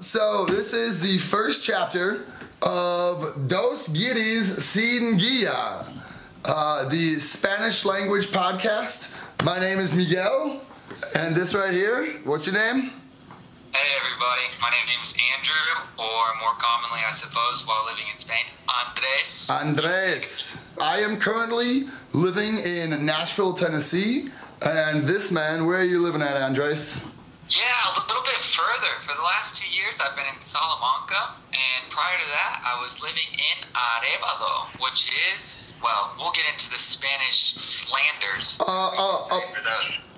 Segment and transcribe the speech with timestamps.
[0.00, 2.24] So this is the first chapter
[2.62, 5.84] of Dos Guiris Sin Guia,
[6.44, 9.12] uh, the Spanish language podcast.
[9.42, 10.60] My name is Miguel,
[11.16, 12.92] and this right here, what's your name?
[13.72, 18.44] Hey everybody, my name is Andrew, or more commonly, I suppose, while living in Spain,
[18.86, 19.50] Andres.
[19.50, 20.56] Andres.
[20.80, 24.28] I am currently living in Nashville, Tennessee,
[24.62, 27.00] and this man, where are you living at, Andres?
[27.48, 27.64] Yeah,
[27.96, 28.92] a little bit further.
[29.06, 33.00] For the last two years, I've been in Salamanca, and prior to that, I was
[33.00, 38.58] living in Arevalo, which is, well, we'll get into the Spanish slanders.
[38.60, 39.40] Uh, uh, uh,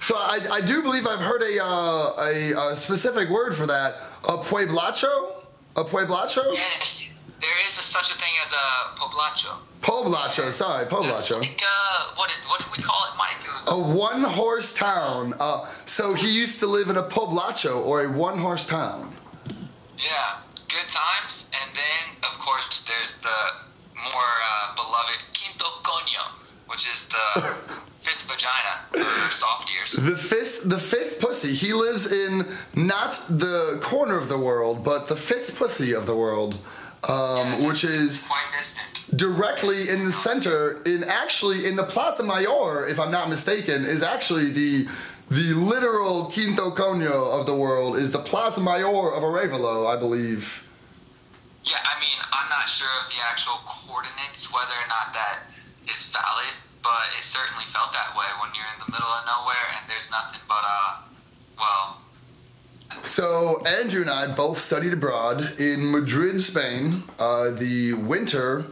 [0.00, 3.96] so I, I do believe I've heard a, uh, a, a specific word for that.
[4.24, 5.34] A pueblacho?
[5.76, 6.52] A pueblacho?
[6.52, 6.99] Yes,
[7.40, 9.56] there is a, such a thing as a poblacho.
[9.80, 11.40] Poblacho, sorry, poblacho.
[11.40, 13.36] like, uh, what, is, what did we call it, Mike?
[13.42, 15.34] It A one horse town.
[15.40, 19.14] Uh, so he used to live in a poblacho or a one horse town.
[19.96, 21.46] Yeah, good times.
[21.52, 23.38] And then, of course, there's the
[23.94, 26.32] more uh, beloved Quinto Coño,
[26.66, 27.54] which is the
[28.00, 29.92] fifth vagina for soft ears.
[29.92, 31.54] The fifth, the fifth pussy.
[31.54, 36.16] He lives in not the corner of the world, but the fifth pussy of the
[36.16, 36.58] world,
[37.08, 38.40] um, which is Quite
[39.16, 40.82] directly in the center.
[40.84, 44.88] In actually in the Plaza Mayor, if I'm not mistaken, is actually the
[45.30, 47.96] the literal Quinto Coño of the world.
[47.96, 50.66] Is the Plaza Mayor of Arevalo, I believe.
[51.64, 55.44] Yeah, I mean, I'm not sure of the actual coordinates, whether or not that
[55.86, 59.68] is valid, but it certainly felt that way when you're in the middle of nowhere
[59.76, 61.04] and there's nothing but, uh,
[61.60, 62.00] well,
[63.02, 67.04] So Andrew and I both studied abroad in Madrid, Spain.
[67.18, 68.66] Uh, the winter,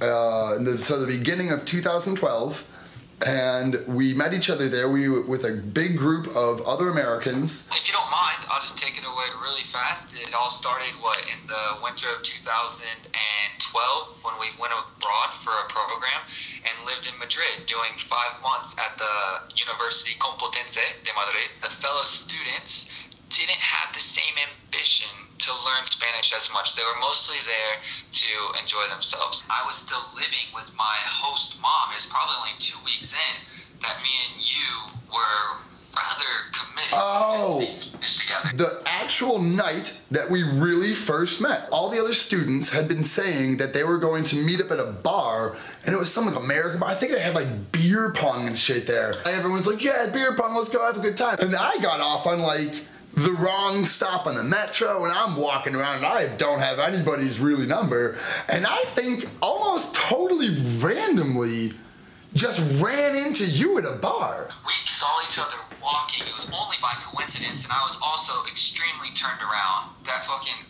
[0.00, 2.64] uh, the, so the beginning of 2012,
[3.24, 4.88] and we met each other there.
[4.88, 7.68] We were with a big group of other Americans.
[7.72, 10.08] If you don't mind, I'll just take it away really fast.
[10.12, 15.68] It all started, what, in the winter of 2012 when we went abroad for a
[15.68, 16.20] program
[16.64, 21.48] and lived in Madrid doing five months at the University Complutense de Madrid.
[21.62, 22.86] The fellow students
[23.30, 26.74] didn't have the same ambition to learn Spanish as much.
[26.76, 27.76] They were mostly there
[28.12, 29.42] to enjoy themselves.
[29.50, 31.90] I was still living with my host mom.
[31.92, 35.60] It was probably only two weeks in that me and you were
[35.94, 37.60] rather committed Oh.
[37.60, 38.50] to Spanish together.
[38.56, 43.56] The actual night that we really first met, all the other students had been saying
[43.58, 46.36] that they were going to meet up at a bar, and it was some like
[46.36, 46.90] American bar.
[46.90, 49.12] I think they had like beer pong and shit there.
[49.12, 52.00] And everyone's like, "Yeah, beer pong, let's go have a good time." And I got
[52.00, 52.72] off on like
[53.16, 57.40] the wrong stop on the metro, and I'm walking around, and I don't have anybody's
[57.40, 58.18] really number,
[58.50, 61.72] and I think almost totally randomly
[62.34, 64.50] just ran into you at a bar.
[64.66, 66.26] we saw each other walking.
[66.26, 69.90] It was only by coincidence, and I was also extremely turned around.
[70.04, 70.60] That fucking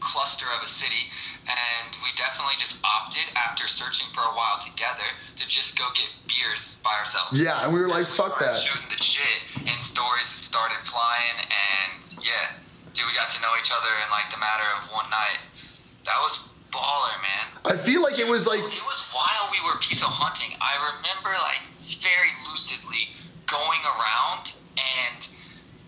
[0.00, 1.06] cluster of a city,
[1.46, 6.10] and we definitely just opted after searching for a while together to just go get
[6.26, 7.38] beers by ourselves.
[7.38, 12.04] Yeah, and we were like, "Fuck that." Shooting the shit, and stories started flying, and
[12.20, 12.52] yeah,
[12.92, 15.40] dude, we got to know each other in like the matter of one night.
[16.04, 17.48] That was baller, man.
[17.64, 20.52] I feel like it was like It was while we were piso hunting.
[20.60, 21.64] I remember like
[22.04, 23.16] very lucidly
[23.48, 25.24] going around and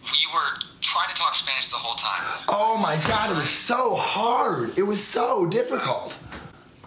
[0.08, 2.24] we were trying to talk Spanish the whole time.
[2.48, 4.78] Oh my god, it was so hard.
[4.78, 6.16] It was so difficult.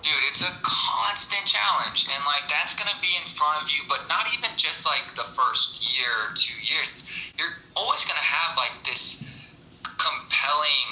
[0.02, 4.10] Dude, it's a constant challenge and like that's gonna be in front of you, but
[4.10, 7.04] not even just like the first year or two years.
[7.38, 9.22] You're always gonna have like this
[9.84, 10.90] compelling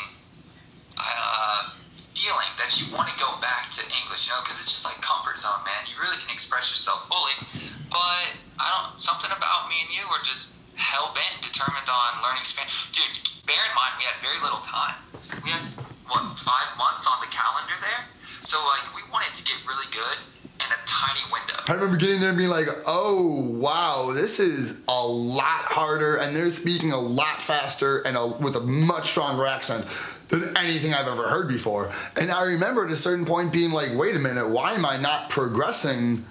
[0.97, 1.73] uh,
[2.13, 4.97] feeling that you want to go back to English, you know, because it's just like
[5.01, 5.85] comfort zone, man.
[5.89, 7.35] You really can express yourself fully,
[7.89, 8.97] but I don't.
[9.01, 12.73] Something about me and you were just hell bent, determined on learning Spanish.
[12.94, 14.95] Dude, bear in mind we had very little time.
[15.44, 15.66] We had
[16.06, 18.06] what five months on the calendar there,
[18.45, 20.22] so like we wanted to get really good
[20.66, 21.56] in a tiny window.
[21.68, 26.36] I remember getting there and being like, oh wow, this is a lot harder, and
[26.36, 29.86] they're speaking a lot faster and a, with a much stronger accent
[30.30, 31.92] than anything I've ever heard before.
[32.16, 34.98] And I remember at a certain point being like, wait a minute, why am I
[34.98, 36.25] not progressing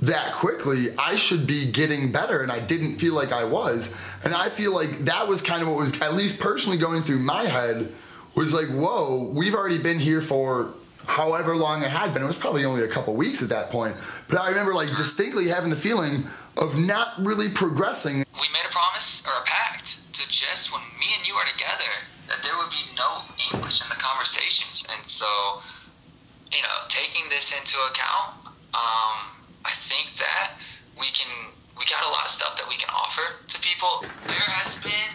[0.00, 0.88] that quickly?
[0.98, 3.92] I should be getting better, and I didn't feel like I was.
[4.24, 7.20] And I feel like that was kind of what was, at least personally, going through
[7.20, 7.92] my head
[8.34, 10.74] was like, whoa, we've already been here for
[11.08, 12.22] however long it had been.
[12.22, 13.96] It was probably only a couple weeks at that point.
[14.28, 16.28] But I remember like distinctly having the feeling
[16.58, 18.18] of not really progressing.
[18.36, 21.90] we made a promise or a pact to just when me and you are together
[22.28, 23.22] that there would be no
[23.52, 24.84] English in the conversations.
[24.94, 25.26] And so,
[26.52, 29.32] you know, taking this into account, um,
[29.64, 30.60] I think that
[31.00, 31.28] we can
[31.78, 34.04] we got a lot of stuff that we can offer to people.
[34.26, 35.14] There has been,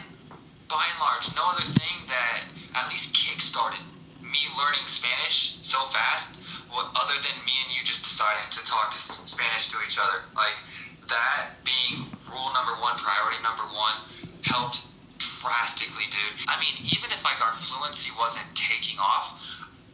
[0.69, 3.83] by and large, no other thing that at least kick-started
[4.33, 6.27] me learning Spanish so fast,
[6.73, 8.99] What other than me and you just deciding to talk to
[9.29, 10.25] Spanish to each other.
[10.33, 10.57] Like
[11.05, 14.01] that being rule number one, priority number one,
[14.41, 14.81] helped
[15.21, 16.49] drastically, dude.
[16.49, 19.37] I mean, even if like our fluency wasn't taking off,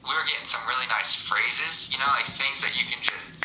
[0.08, 3.36] we were getting some really nice phrases, you know, like things that you can just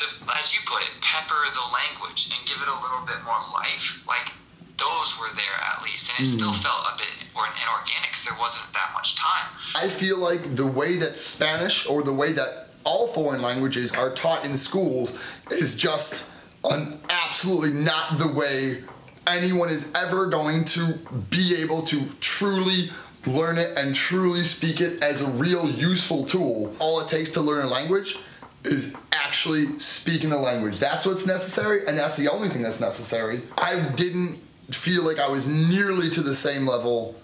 [0.00, 0.04] to,
[0.40, 4.00] as you put it, pepper the language and give it a little bit more life.
[4.08, 4.32] Like
[4.80, 6.34] those were there at least, and it mm.
[6.34, 6.64] still hmm.
[6.64, 9.46] felt a bit or inorganic there wasn't that much time.
[9.74, 14.10] I feel like the way that Spanish or the way that all foreign languages are
[14.10, 15.18] taught in schools
[15.50, 16.24] is just
[16.64, 18.82] an absolutely not the way
[19.26, 20.94] anyone is ever going to
[21.30, 22.90] be able to truly
[23.26, 26.74] learn it and truly speak it as a real useful tool.
[26.78, 28.18] All it takes to learn a language
[28.64, 30.78] is actually speaking the language.
[30.78, 33.42] That's what's necessary, and that's the only thing that's necessary.
[33.58, 34.40] I didn't
[34.70, 37.16] feel like I was nearly to the same level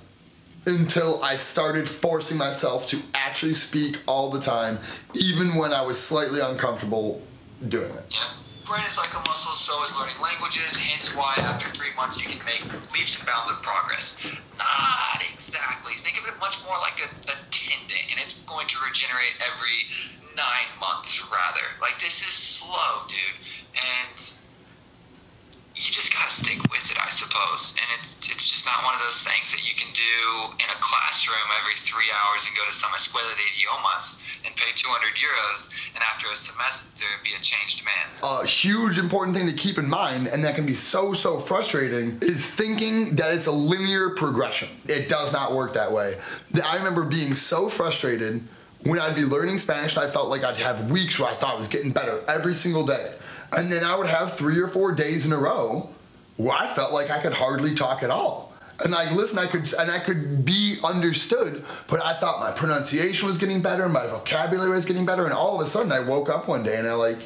[0.69, 4.79] until I started forcing myself to actually speak all the time,
[5.15, 7.23] even when I was slightly uncomfortable
[7.67, 8.05] doing it.
[8.11, 8.31] Yeah.
[8.67, 12.29] Brain is like a muscle, so is learning languages, hence why after three months you
[12.29, 12.61] can make
[12.93, 14.19] leaps and bounds of progress.
[14.59, 15.95] Not exactly.
[16.05, 19.89] Think of it much more like a, a tendon, and it's going to regenerate every
[20.37, 21.65] nine months, rather.
[21.81, 23.17] Like, this is slow, dude.
[23.73, 24.21] And
[25.75, 27.28] you just gotta stick with it, I suppose.
[27.75, 30.79] And it's it's just not one of those things that you can do in a
[30.81, 35.69] classroom every three hours and go to some escuela de idiomas and pay 200 euros,
[35.95, 38.07] and after a semester be a changed man.
[38.23, 42.19] A huge important thing to keep in mind, and that can be so so frustrating,
[42.23, 44.69] is thinking that it's a linear progression.
[44.87, 46.19] It does not work that way.
[46.65, 48.43] I remember being so frustrated
[48.85, 51.55] when I'd be learning Spanish and I felt like I'd have weeks where I thought
[51.55, 53.15] I was getting better every single day.
[53.53, 55.91] And then I would have three or four days in a row
[56.39, 58.55] where I felt like I could hardly talk at all.
[58.83, 63.27] And I listen, I could and I could be understood, but I thought my pronunciation
[63.27, 66.01] was getting better, and my vocabulary was getting better, and all of a sudden I
[66.01, 67.19] woke up one day and I like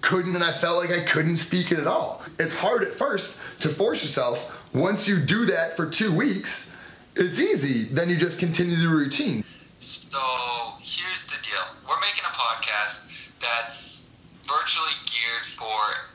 [0.00, 2.22] couldn't and I felt like I couldn't speak it at all.
[2.38, 4.64] It's hard at first to force yourself.
[4.74, 6.72] Once you do that for two weeks,
[7.16, 7.84] it's easy.
[7.84, 9.44] Then you just continue the routine.
[9.80, 10.20] So
[10.80, 11.66] here's the deal.
[11.88, 13.04] We're making a podcast
[13.40, 14.04] that's
[14.46, 16.13] virtually geared for,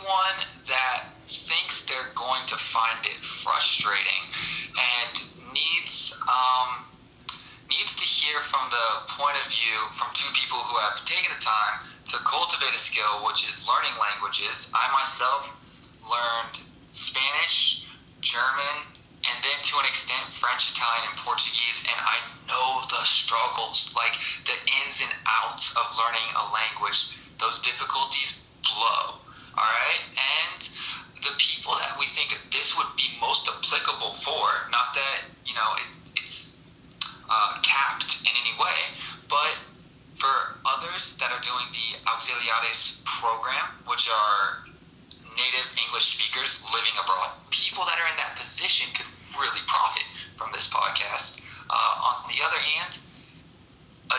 [0.00, 4.24] anyone that thinks they're going to find it frustrating
[4.74, 6.84] and needs um,
[7.68, 11.42] needs to hear from the point of view from two people who have taken the
[11.42, 14.66] time to cultivate a skill, which is learning languages.
[14.74, 15.54] I myself
[16.02, 17.86] learned Spanish,
[18.20, 18.90] German,
[19.22, 22.18] and then to an extent French, Italian, and Portuguese, and I
[22.50, 24.18] know the struggles, like
[24.50, 27.14] the ins and outs of learning a language.
[27.38, 28.34] Those difficulties
[28.66, 29.19] blow,
[29.56, 30.02] all right?
[30.14, 30.68] And
[31.22, 35.70] the people that we think this would be most applicable for, not that, you know,
[35.76, 36.56] it, it's
[37.28, 38.78] uh, capped in any way,
[39.28, 39.56] but
[40.16, 44.64] for others that are doing the Auxiliares program, which are
[45.36, 49.08] native English speakers living abroad, people that are in that position could
[49.38, 50.04] really profit
[50.36, 51.40] from this podcast.
[51.70, 52.98] Uh, on the other hand,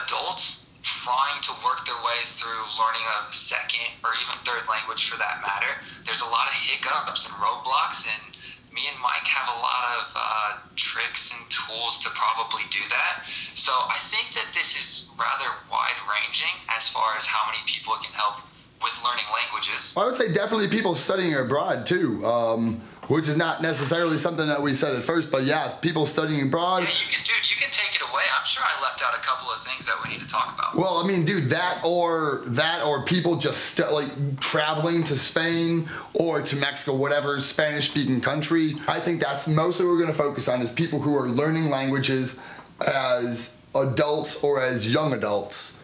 [0.05, 5.17] adults trying to work their way through learning a second or even third language for
[5.17, 8.35] that matter, there's a lot of hiccups and roadblocks, and
[8.73, 13.27] me and Mike have a lot of uh, tricks and tools to probably do that.
[13.53, 17.93] So I think that this is rather wide ranging as far as how many people
[17.95, 18.41] it can help
[18.81, 19.93] with learning languages.
[19.95, 24.61] I would say definitely people studying abroad too, um, which is not necessarily something that
[24.61, 26.83] we said at first, but yeah, people studying abroad.
[26.83, 28.23] Yeah, you can, dude, you can take away.
[28.37, 30.75] I'm sure I left out a couple of things that we need to talk about.
[30.75, 35.89] Well, I mean, dude, that or that or people just st- like traveling to Spain
[36.13, 38.75] or to Mexico, whatever Spanish-speaking country.
[38.87, 41.69] I think that's mostly what we're going to focus on is people who are learning
[41.69, 42.37] languages
[42.85, 45.81] as adults or as young adults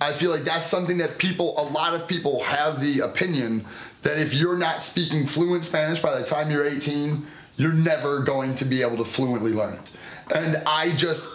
[0.00, 3.66] I feel like that's something that people, a lot of people have the opinion
[4.02, 7.26] that if you're not speaking fluent Spanish by the time you're 18,
[7.58, 9.90] you're never going to be able to fluently learn it.
[10.34, 11.28] And I just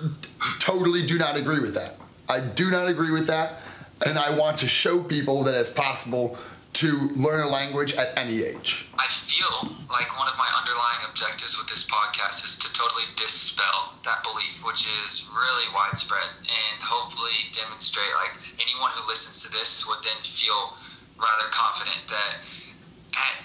[0.60, 1.98] totally do not agree with that.
[2.30, 3.62] I do not agree with that.
[4.06, 6.38] And I want to show people that it's possible
[6.76, 8.86] to learn a language at any age?
[9.00, 13.96] I feel like one of my underlying objectives with this podcast is to totally dispel
[14.04, 19.88] that belief, which is really widespread, and hopefully demonstrate like anyone who listens to this
[19.88, 20.76] would then feel
[21.16, 22.44] rather confident that
[23.16, 23.45] at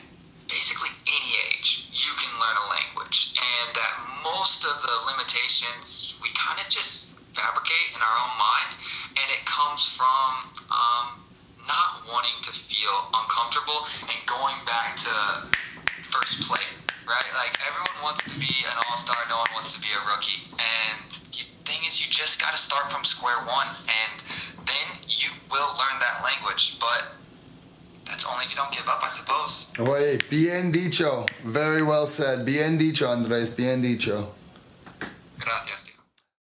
[0.51, 3.93] basically any age you can learn a language, and that
[4.27, 8.71] most of the limitations we kind of just fabricate in our own mind,
[9.17, 11.07] and it comes from um,
[11.67, 15.47] not wanting to feel uncomfortable and going back to
[16.11, 16.67] first play,
[17.07, 17.31] right?
[17.39, 20.51] Like everyone wants to be an all star, no one wants to be a rookie.
[20.59, 24.25] And the thing is, you just got to start from square one, and
[24.67, 26.79] then you will learn that language.
[26.83, 27.20] But
[28.07, 29.67] that's only if you don't give up, I suppose.
[29.79, 31.27] Oye, bien dicho.
[31.45, 32.45] Very well said.
[32.45, 33.51] Bien dicho, Andres.
[33.51, 34.35] Bien dicho.
[35.39, 35.90] Gracias.